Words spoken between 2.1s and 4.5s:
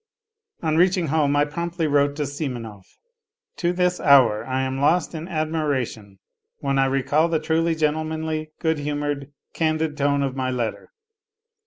to Simonov. To this hour